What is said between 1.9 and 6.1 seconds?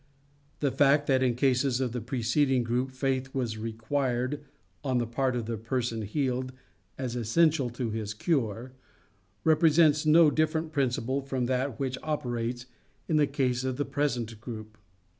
the preceding group faith was required on the part of the person